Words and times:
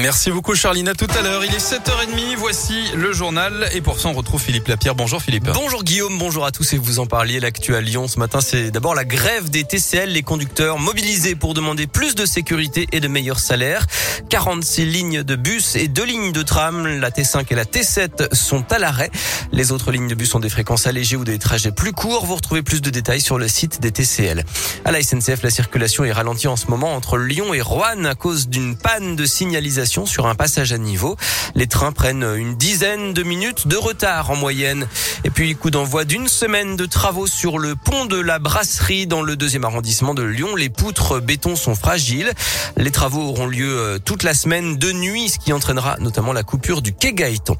Merci 0.00 0.30
beaucoup 0.30 0.54
Charline, 0.54 0.88
à 0.88 0.94
tout 0.94 1.08
à 1.18 1.22
l'heure. 1.22 1.44
Il 1.44 1.52
est 1.52 1.58
7h30, 1.58 2.36
voici 2.36 2.74
le 2.94 3.12
journal 3.12 3.68
et 3.72 3.80
pour 3.80 3.98
ça 3.98 4.08
on 4.08 4.12
retrouve 4.12 4.40
Philippe 4.40 4.68
Lapierre. 4.68 4.94
Bonjour 4.94 5.20
Philippe. 5.20 5.50
Bonjour 5.52 5.82
Guillaume, 5.82 6.18
bonjour 6.18 6.44
à 6.44 6.52
tous 6.52 6.72
et 6.72 6.78
vous 6.78 7.00
en 7.00 7.06
parliez 7.06 7.40
l'actu 7.40 7.74
à 7.74 7.80
Lyon 7.80 8.06
ce 8.06 8.18
matin, 8.18 8.40
c'est 8.40 8.70
d'abord 8.70 8.94
la 8.94 9.04
grève 9.04 9.50
des 9.50 9.64
TCL, 9.64 10.10
les 10.10 10.22
conducteurs 10.22 10.78
mobilisés 10.78 11.34
pour 11.34 11.52
demander 11.52 11.86
plus 11.86 12.14
de 12.14 12.26
sécurité 12.26 12.86
et 12.92 13.00
de 13.00 13.08
meilleurs 13.08 13.40
salaires. 13.40 13.86
46 14.30 14.84
lignes 14.84 15.22
de 15.22 15.36
bus 15.36 15.74
et 15.74 15.88
deux 15.88 16.04
lignes 16.04 16.32
de 16.32 16.42
tram, 16.42 16.86
la 16.86 17.10
T5 17.10 17.46
et 17.50 17.54
la 17.54 17.64
T7 17.64 18.34
sont 18.34 18.70
à 18.72 18.78
l'arrêt. 18.78 19.10
Les 19.52 19.72
autres 19.72 19.90
lignes 19.90 20.08
de 20.08 20.14
bus 20.14 20.34
ont 20.34 20.40
des 20.40 20.50
fréquences 20.50 20.86
allégées 20.86 21.16
ou 21.16 21.24
des 21.24 21.38
trajets 21.38 21.72
plus 21.72 21.92
courts. 21.92 22.26
Vous 22.26 22.36
retrouvez 22.36 22.62
plus 22.62 22.82
de 22.82 22.90
détails 22.90 23.20
sur 23.20 23.38
le 23.38 23.48
site 23.48 23.80
des 23.80 23.90
TCL. 23.90 24.44
À 24.84 24.92
la 24.92 25.02
SNCF, 25.02 25.42
la 25.42 25.50
circulation 25.50 26.04
est 26.04 26.12
ralentie 26.12 26.48
en 26.48 26.56
ce 26.56 26.66
moment 26.66 26.94
entre 26.94 27.16
Lyon 27.16 27.54
et 27.54 27.60
Roanne 27.60 28.06
à 28.06 28.14
cause 28.14 28.48
d'une 28.48 28.76
panne 28.76 29.16
de 29.16 29.24
signalisation 29.24 29.87
sur 29.88 30.26
un 30.26 30.34
passage 30.34 30.72
à 30.72 30.78
niveau. 30.78 31.16
Les 31.54 31.66
trains 31.66 31.92
prennent 31.92 32.24
une 32.36 32.56
dizaine 32.56 33.14
de 33.14 33.22
minutes 33.22 33.66
de 33.66 33.76
retard 33.76 34.30
en 34.30 34.36
moyenne. 34.36 34.86
Et 35.24 35.30
puis, 35.30 35.54
coup 35.56 35.70
d'envoi 35.70 36.04
d'une 36.04 36.28
semaine 36.28 36.76
de 36.76 36.86
travaux 36.86 37.26
sur 37.26 37.58
le 37.58 37.74
pont 37.74 38.06
de 38.06 38.20
la 38.20 38.38
Brasserie 38.38 39.06
dans 39.06 39.22
le 39.22 39.36
deuxième 39.36 39.64
arrondissement 39.64 40.14
de 40.14 40.22
Lyon. 40.22 40.54
Les 40.56 40.68
poutres 40.68 41.20
béton 41.20 41.56
sont 41.56 41.74
fragiles. 41.74 42.32
Les 42.76 42.90
travaux 42.90 43.22
auront 43.22 43.46
lieu 43.46 43.78
euh, 43.78 43.98
toute 43.98 44.22
la 44.22 44.34
semaine 44.34 44.76
de 44.76 44.92
nuit, 44.92 45.30
ce 45.30 45.38
qui 45.38 45.52
entraînera 45.52 45.96
notamment 46.00 46.32
la 46.32 46.42
coupure 46.42 46.82
du 46.82 46.92
quai 46.92 47.12
Gaëton. 47.12 47.56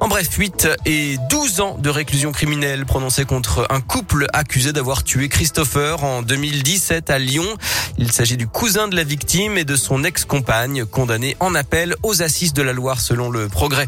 En 0.00 0.08
bref, 0.08 0.28
8 0.36 0.68
et 0.86 1.16
12 1.30 1.60
ans 1.60 1.76
de 1.78 1.90
réclusion 1.90 2.32
criminelle 2.32 2.86
prononcés 2.86 3.24
contre 3.24 3.66
un 3.70 3.80
couple 3.80 4.26
accusé 4.32 4.72
d'avoir 4.72 5.04
tué 5.04 5.28
Christopher 5.28 6.02
en 6.04 6.22
2017 6.22 7.10
à 7.10 7.18
Lyon. 7.18 7.46
Il 7.98 8.12
s'agit 8.12 8.36
du 8.36 8.46
cousin 8.46 8.88
de 8.88 8.96
la 8.96 9.04
victime 9.04 9.56
et 9.58 9.64
de 9.64 9.76
son 9.76 10.04
ex-compagne 10.04 10.84
condamné 10.84 11.36
en 11.40 11.54
appel 11.54 11.67
aux 12.02 12.22
assises 12.22 12.52
de 12.52 12.62
la 12.62 12.72
Loire 12.72 13.00
selon 13.00 13.30
le 13.30 13.48
progrès. 13.48 13.86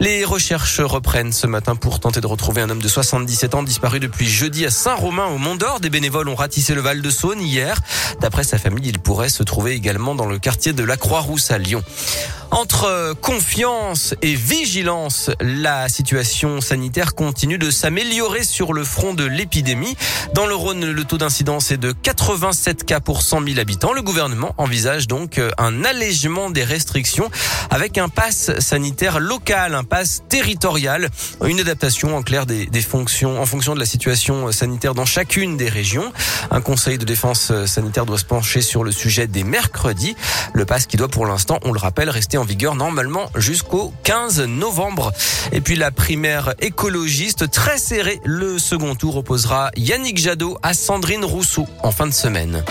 Les 0.00 0.24
recherches 0.24 0.80
reprennent 0.80 1.32
ce 1.32 1.46
matin 1.46 1.76
pour 1.76 2.00
tenter 2.00 2.20
de 2.20 2.26
retrouver 2.26 2.62
un 2.62 2.70
homme 2.70 2.82
de 2.82 2.88
77 2.88 3.54
ans 3.54 3.62
disparu 3.62 4.00
depuis 4.00 4.28
jeudi 4.28 4.66
à 4.66 4.70
Saint-Romain 4.70 5.26
au 5.26 5.38
Mont 5.38 5.54
d'Or. 5.54 5.80
Des 5.80 5.90
bénévoles 5.90 6.28
ont 6.28 6.34
ratissé 6.34 6.74
le 6.74 6.80
Val 6.80 7.00
de 7.00 7.10
Saône 7.10 7.40
hier. 7.40 7.80
D'après 8.20 8.44
sa 8.44 8.58
famille, 8.58 8.88
il 8.88 8.98
pourrait 8.98 9.28
se 9.28 9.42
trouver 9.42 9.72
également 9.72 10.14
dans 10.14 10.26
le 10.26 10.38
quartier 10.38 10.72
de 10.72 10.82
la 10.82 10.96
Croix-Rousse 10.96 11.50
à 11.50 11.58
Lyon. 11.58 11.82
Entre 12.52 13.14
confiance 13.22 14.14
et 14.20 14.34
vigilance, 14.34 15.30
la 15.40 15.88
situation 15.88 16.60
sanitaire 16.60 17.14
continue 17.14 17.56
de 17.56 17.70
s'améliorer 17.70 18.44
sur 18.44 18.74
le 18.74 18.84
front 18.84 19.14
de 19.14 19.24
l'épidémie. 19.24 19.96
Dans 20.34 20.44
le 20.44 20.54
Rhône, 20.54 20.84
le 20.84 21.04
taux 21.04 21.16
d'incidence 21.16 21.70
est 21.70 21.78
de 21.78 21.92
87 21.92 22.84
cas 22.84 23.00
pour 23.00 23.22
100 23.22 23.46
000 23.46 23.58
habitants. 23.58 23.94
Le 23.94 24.02
gouvernement 24.02 24.54
envisage 24.58 25.08
donc 25.08 25.40
un 25.56 25.82
allègement 25.82 26.50
des 26.50 26.62
restrictions 26.62 27.30
avec 27.70 27.96
un 27.96 28.10
pass 28.10 28.50
sanitaire 28.58 29.18
local, 29.18 29.74
un 29.74 29.84
pass 29.84 30.22
territorial, 30.28 31.08
une 31.46 31.58
adaptation 31.58 32.14
en 32.14 32.22
clair 32.22 32.44
des, 32.44 32.68
fonctions 32.82 33.40
en 33.40 33.46
fonction 33.46 33.72
de 33.74 33.80
la 33.80 33.86
situation 33.86 34.52
sanitaire 34.52 34.94
dans 34.94 35.06
chacune 35.06 35.56
des 35.56 35.70
régions. 35.70 36.12
Un 36.50 36.60
conseil 36.60 36.98
de 36.98 37.06
défense 37.06 37.50
sanitaire 37.64 38.04
doit 38.04 38.18
se 38.18 38.26
pencher 38.26 38.60
sur 38.60 38.84
le 38.84 38.92
sujet 38.92 39.26
des 39.26 39.42
mercredis. 39.42 40.16
Le 40.52 40.66
pass 40.66 40.84
qui 40.84 40.98
doit 40.98 41.08
pour 41.08 41.24
l'instant, 41.24 41.58
on 41.64 41.72
le 41.72 41.78
rappelle, 41.78 42.10
rester 42.10 42.36
en 42.36 42.41
vigueur 42.44 42.74
normalement 42.74 43.30
jusqu'au 43.36 43.92
15 44.04 44.42
novembre. 44.42 45.12
Et 45.52 45.60
puis 45.60 45.76
la 45.76 45.90
primaire 45.90 46.54
écologiste 46.60 47.50
très 47.50 47.78
serrée. 47.78 48.20
Le 48.24 48.58
second 48.58 48.94
tour 48.94 49.16
opposera 49.16 49.70
Yannick 49.76 50.18
Jadot 50.18 50.58
à 50.62 50.74
Sandrine 50.74 51.24
Rousseau 51.24 51.66
en 51.82 51.90
fin 51.90 52.06
de 52.06 52.12
semaine. 52.12 52.64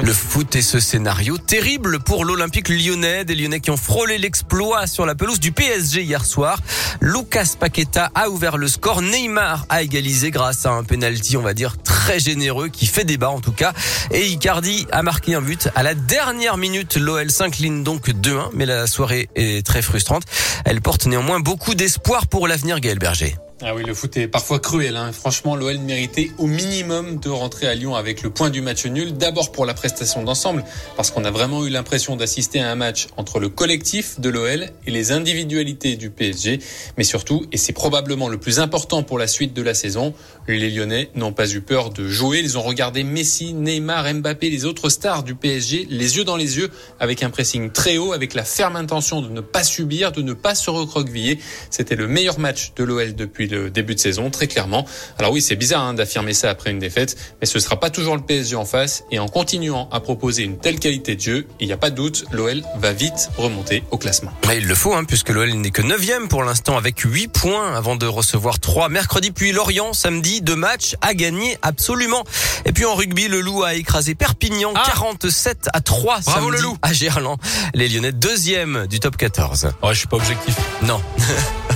Le 0.00 0.12
foot 0.12 0.54
est 0.54 0.62
ce 0.62 0.78
scénario 0.78 1.38
terrible 1.38 1.98
pour 1.98 2.24
l'Olympique 2.24 2.68
lyonnais. 2.68 3.24
Des 3.24 3.34
Lyonnais 3.34 3.58
qui 3.58 3.70
ont 3.70 3.76
frôlé 3.76 4.16
l'exploit 4.16 4.86
sur 4.86 5.06
la 5.06 5.16
pelouse 5.16 5.40
du 5.40 5.50
PSG 5.50 6.02
hier 6.02 6.24
soir. 6.24 6.60
Lucas 7.00 7.54
Paqueta 7.58 8.10
a 8.14 8.28
ouvert 8.28 8.58
le 8.58 8.68
score. 8.68 9.02
Neymar 9.02 9.66
a 9.68 9.82
égalisé 9.82 10.30
grâce 10.30 10.66
à 10.66 10.70
un 10.70 10.84
penalty, 10.84 11.36
on 11.36 11.42
va 11.42 11.52
dire, 11.52 11.76
très 11.82 12.20
généreux, 12.20 12.68
qui 12.68 12.86
fait 12.86 13.04
débat 13.04 13.30
en 13.30 13.40
tout 13.40 13.52
cas. 13.52 13.72
Et 14.12 14.28
Icardi 14.28 14.86
a 14.92 15.02
marqué 15.02 15.34
un 15.34 15.42
but 15.42 15.68
à 15.74 15.82
la 15.82 15.94
dernière 15.94 16.58
minute. 16.58 16.96
L'OL 16.96 17.30
s'incline 17.30 17.82
donc 17.82 18.08
2-1, 18.08 18.50
mais 18.54 18.66
la 18.66 18.86
soirée 18.86 19.28
est 19.34 19.66
très 19.66 19.82
frustrante. 19.82 20.22
Elle 20.64 20.80
porte 20.80 21.06
néanmoins 21.06 21.40
beaucoup 21.40 21.74
d'espoir 21.74 22.28
pour 22.28 22.46
l'avenir 22.46 22.78
Gaël 22.78 23.00
Berger. 23.00 23.36
Ah 23.60 23.74
oui, 23.74 23.82
le 23.82 23.92
foot 23.92 24.16
est 24.16 24.28
parfois 24.28 24.60
cruel. 24.60 24.96
Hein. 24.96 25.10
Franchement, 25.10 25.56
l'OL 25.56 25.78
méritait 25.78 26.30
au 26.38 26.46
minimum 26.46 27.18
de 27.18 27.28
rentrer 27.28 27.66
à 27.66 27.74
Lyon 27.74 27.96
avec 27.96 28.22
le 28.22 28.30
point 28.30 28.50
du 28.50 28.60
match 28.60 28.86
nul. 28.86 29.14
D'abord 29.14 29.50
pour 29.50 29.66
la 29.66 29.74
prestation 29.74 30.22
d'ensemble, 30.22 30.64
parce 30.96 31.10
qu'on 31.10 31.24
a 31.24 31.32
vraiment 31.32 31.66
eu 31.66 31.68
l'impression 31.68 32.14
d'assister 32.14 32.60
à 32.60 32.70
un 32.70 32.76
match 32.76 33.08
entre 33.16 33.40
le 33.40 33.48
collectif 33.48 34.20
de 34.20 34.28
l'OL 34.28 34.68
et 34.86 34.90
les 34.92 35.10
individualités 35.10 35.96
du 35.96 36.08
PSG. 36.08 36.60
Mais 36.98 37.02
surtout, 37.02 37.46
et 37.50 37.56
c'est 37.56 37.72
probablement 37.72 38.28
le 38.28 38.38
plus 38.38 38.60
important 38.60 39.02
pour 39.02 39.18
la 39.18 39.26
suite 39.26 39.54
de 39.54 39.62
la 39.62 39.74
saison, 39.74 40.14
les 40.46 40.70
Lyonnais 40.70 41.10
n'ont 41.16 41.32
pas 41.32 41.50
eu 41.52 41.60
peur 41.60 41.90
de 41.90 42.06
jouer. 42.06 42.38
Ils 42.38 42.58
ont 42.58 42.62
regardé 42.62 43.02
Messi, 43.02 43.54
Neymar, 43.54 44.14
Mbappé, 44.14 44.50
les 44.50 44.66
autres 44.66 44.88
stars 44.88 45.24
du 45.24 45.34
PSG, 45.34 45.88
les 45.90 46.16
yeux 46.16 46.24
dans 46.24 46.36
les 46.36 46.58
yeux, 46.58 46.70
avec 47.00 47.24
un 47.24 47.30
pressing 47.30 47.72
très 47.72 47.98
haut, 47.98 48.12
avec 48.12 48.34
la 48.34 48.44
ferme 48.44 48.76
intention 48.76 49.20
de 49.20 49.28
ne 49.28 49.40
pas 49.40 49.64
subir, 49.64 50.12
de 50.12 50.22
ne 50.22 50.32
pas 50.32 50.54
se 50.54 50.70
recroqueviller. 50.70 51.40
C'était 51.70 51.96
le 51.96 52.06
meilleur 52.06 52.38
match 52.38 52.72
de 52.76 52.84
l'OL 52.84 53.16
depuis 53.16 53.47
le 53.48 53.70
début 53.70 53.94
de 53.94 54.00
saison, 54.00 54.30
très 54.30 54.46
clairement. 54.46 54.86
Alors 55.18 55.32
oui, 55.32 55.42
c'est 55.42 55.56
bizarre 55.56 55.82
hein, 55.82 55.94
d'affirmer 55.94 56.34
ça 56.34 56.50
après 56.50 56.70
une 56.70 56.78
défaite, 56.78 57.16
mais 57.40 57.46
ce 57.46 57.58
sera 57.58 57.78
pas 57.78 57.90
toujours 57.90 58.16
le 58.16 58.22
PSG 58.22 58.56
en 58.56 58.64
face. 58.64 59.04
Et 59.10 59.18
en 59.18 59.28
continuant 59.28 59.88
à 59.92 60.00
proposer 60.00 60.42
une 60.42 60.58
telle 60.58 60.78
qualité 60.78 61.16
de 61.16 61.20
jeu, 61.20 61.46
il 61.60 61.66
n'y 61.66 61.72
a 61.72 61.76
pas 61.76 61.90
de 61.90 61.96
doute, 61.96 62.24
l'OL 62.32 62.62
va 62.78 62.92
vite 62.92 63.30
remonter 63.36 63.82
au 63.90 63.98
classement. 63.98 64.32
Mais 64.46 64.58
il 64.58 64.66
le 64.66 64.74
faut, 64.74 64.94
hein, 64.94 65.04
puisque 65.04 65.30
l'OL 65.30 65.52
n'est 65.52 65.70
que 65.70 65.82
9 65.82 65.98
pour 66.28 66.42
l'instant 66.42 66.76
avec 66.76 67.00
8 67.00 67.28
points 67.28 67.74
avant 67.74 67.96
de 67.96 68.06
recevoir 68.06 68.60
3 68.60 68.88
mercredi, 68.88 69.30
puis 69.30 69.52
Lorient 69.52 69.92
samedi. 69.92 70.40
Deux 70.40 70.56
matchs 70.56 70.94
à 71.00 71.14
gagner 71.14 71.58
absolument. 71.62 72.24
Et 72.64 72.72
puis 72.72 72.84
en 72.84 72.94
rugby, 72.94 73.28
le 73.28 73.40
Loup 73.40 73.62
a 73.62 73.74
écrasé 73.74 74.14
Perpignan 74.14 74.72
ah 74.74 74.82
47 74.86 75.68
à 75.72 75.80
3 75.80 76.20
Bravo 76.20 76.50
le 76.50 76.60
Loup 76.60 76.78
à 76.82 76.92
Gerland. 76.92 77.38
Les 77.74 77.88
Lyonnais 77.88 78.12
deuxième 78.12 78.86
du 78.86 79.00
top 79.00 79.16
14. 79.16 79.70
Ouais, 79.82 79.92
je 79.92 79.98
suis 79.98 80.08
pas 80.08 80.16
objectif. 80.16 80.54
Non. 80.82 81.00